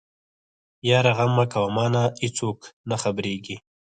[0.89, 2.59] يره غم مکوه مانه ايڅوک
[2.89, 3.55] نه خبرېږي.